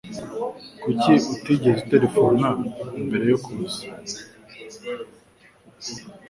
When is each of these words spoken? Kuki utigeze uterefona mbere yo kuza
Kuki 0.81 1.11
utigeze 1.33 1.77
uterefona 1.83 2.47
mbere 3.05 3.25
yo 3.31 3.37
kuza 3.43 3.81